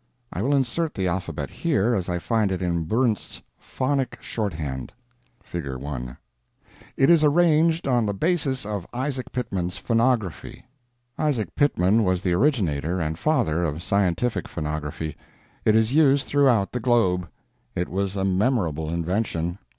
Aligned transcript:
_I 0.32 0.40
will 0.40 0.54
insert 0.56 0.94
the 0.94 1.08
alphabet 1.08 1.50
here 1.50 1.94
as 1.94 2.08
I 2.08 2.18
find 2.18 2.50
it 2.50 2.62
in 2.62 2.84
Burnz's 2.86 3.42
Phonic 3.58 4.16
Shorthand. 4.22 4.94
(Figure 5.42 5.76
1) 5.78 6.16
It 6.96 7.10
is 7.10 7.22
arranged__ 7.22 7.86
on 7.86 8.06
the 8.06 8.14
basis 8.14 8.64
of 8.64 8.86
Isaac 8.94 9.30
Pitman's 9.30 9.76
Phonography. 9.76 10.62
Isaac 11.18 11.54
Pitman 11.54 12.02
was 12.02 12.22
the 12.22 12.32
originator 12.32 12.98
and 12.98 13.18
father 13.18 13.62
of 13.62 13.82
scientific 13.82 14.46
phonography. 14.48 15.16
It 15.66 15.76
is 15.76 15.92
used 15.92 16.26
throughout 16.26 16.72
the 16.72 16.80
globe. 16.80 17.28
It 17.74 17.90
was 17.90 18.16
a 18.16 18.24
memorable 18.24 18.88
invention. 18.88 19.58